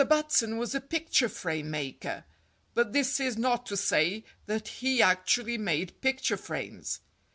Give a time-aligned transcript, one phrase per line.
[0.03, 2.23] BATSON was a picture frame maker;
[2.73, 7.01] but this is not to say that he actually made picture frames.